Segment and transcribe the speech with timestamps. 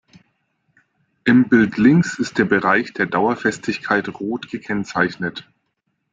[1.25, 5.47] Im Bild links ist der Bereich der Dauerfestigkeit rot gekennzeichnet.